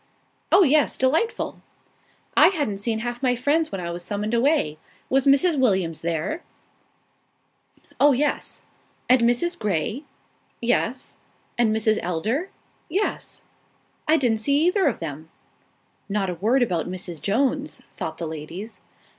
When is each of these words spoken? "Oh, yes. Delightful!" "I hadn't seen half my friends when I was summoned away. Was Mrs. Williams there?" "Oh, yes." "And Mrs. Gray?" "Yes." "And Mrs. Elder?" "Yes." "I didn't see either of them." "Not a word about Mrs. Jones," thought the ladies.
"Oh, 0.51 0.63
yes. 0.63 0.97
Delightful!" 0.97 1.61
"I 2.35 2.47
hadn't 2.47 2.79
seen 2.79 3.01
half 3.05 3.21
my 3.21 3.35
friends 3.35 3.71
when 3.71 3.79
I 3.79 3.91
was 3.91 4.03
summoned 4.03 4.33
away. 4.33 4.79
Was 5.11 5.27
Mrs. 5.27 5.59
Williams 5.59 6.01
there?" 6.01 6.41
"Oh, 7.99 8.11
yes." 8.11 8.63
"And 9.07 9.21
Mrs. 9.21 9.59
Gray?" 9.59 10.05
"Yes." 10.59 11.17
"And 11.55 11.71
Mrs. 11.71 11.99
Elder?" 12.01 12.49
"Yes." 12.89 13.43
"I 14.07 14.17
didn't 14.17 14.39
see 14.39 14.65
either 14.65 14.87
of 14.87 15.01
them." 15.01 15.29
"Not 16.09 16.31
a 16.31 16.33
word 16.33 16.63
about 16.63 16.89
Mrs. 16.89 17.21
Jones," 17.21 17.83
thought 17.95 18.17
the 18.17 18.25
ladies. 18.25 18.81